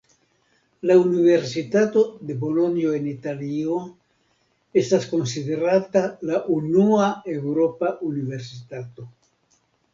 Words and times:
La 0.89 0.93
Universitato 1.01 2.01
de 2.29 2.37
Bolonjo 2.43 2.95
en 3.01 3.05
Italio 3.11 3.77
estas 4.83 5.07
konsiderata 5.13 6.05
la 6.33 6.43
unua 6.59 7.13
eŭropa 7.39 7.97
universitato. 8.13 9.11